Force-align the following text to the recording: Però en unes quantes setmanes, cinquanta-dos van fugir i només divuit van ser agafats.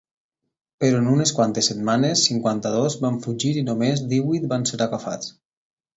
Però 0.83 1.01
en 1.01 1.09
unes 1.15 1.33
quantes 1.39 1.69
setmanes, 1.71 2.25
cinquanta-dos 2.29 2.97
van 3.07 3.19
fugir 3.27 3.55
i 3.63 3.67
només 3.69 4.05
divuit 4.15 4.49
van 4.55 4.67
ser 4.71 4.81
agafats. 4.87 5.31